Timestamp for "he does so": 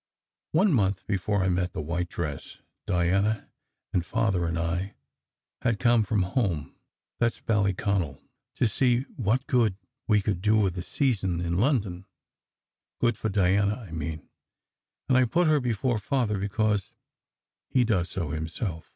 17.69-18.31